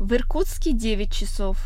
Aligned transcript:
В 0.00 0.14
Иркутске 0.14 0.72
9 0.72 1.12
часов. 1.12 1.58